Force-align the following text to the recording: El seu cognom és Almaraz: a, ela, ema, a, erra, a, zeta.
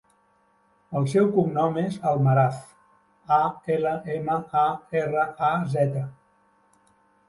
El 0.99 1.05
seu 1.11 1.29
cognom 1.35 1.77
és 1.83 1.99
Almaraz: 2.13 2.59
a, 3.39 3.41
ela, 3.77 3.95
ema, 4.19 4.43
a, 4.67 4.69
erra, 5.07 5.31
a, 5.53 5.57
zeta. 5.79 6.09